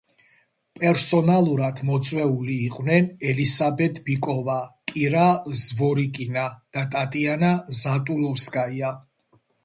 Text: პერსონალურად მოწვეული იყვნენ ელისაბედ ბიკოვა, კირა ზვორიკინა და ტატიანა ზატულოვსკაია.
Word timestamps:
პერსონალურად 0.83 1.81
მოწვეული 1.89 2.53
იყვნენ 2.69 3.09
ელისაბედ 3.31 3.99
ბიკოვა, 4.07 4.55
კირა 4.91 5.25
ზვორიკინა 5.65 6.45
და 6.79 6.85
ტატიანა 6.95 7.51
ზატულოვსკაია. 7.81 8.91